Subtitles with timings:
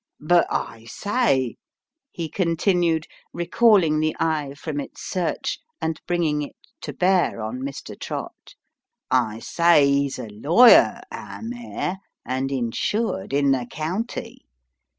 [0.19, 1.57] "But, I say!"
[2.11, 7.99] he continued, recalling the eye from its search, and bringing it to bear on Mr.
[7.99, 8.55] Trott."
[9.11, 14.47] I say, he's a lawyer, our mayor, and insured in the County.